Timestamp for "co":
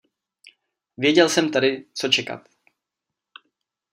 1.93-2.07